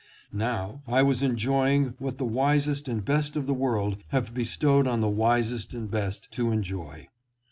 Now 0.33 0.81
I 0.87 1.03
was 1.03 1.21
enjoying 1.21 1.93
what 1.99 2.17
the 2.17 2.25
wisest 2.25 2.87
and 2.87 3.05
best 3.05 3.35
of 3.35 3.45
the 3.45 3.53
world 3.53 3.97
have 4.07 4.33
bestowed 4.33 4.87
for 4.87 4.97
the 4.97 5.07
wisest 5.07 5.75
and 5.75 5.91
best 5.91 6.31
to 6.31 6.51
enjoy. 6.51 7.07